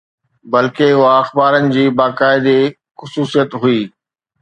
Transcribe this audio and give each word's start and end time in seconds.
بلڪه 0.51 0.87
اها 0.95 1.11
اخبارن 1.23 1.65
جي 1.75 1.85
باقاعدي 2.01 2.59
خصوصيت 2.99 3.51
هئي. 3.61 3.81